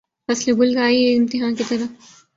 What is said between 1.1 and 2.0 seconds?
امتحاں کی طرح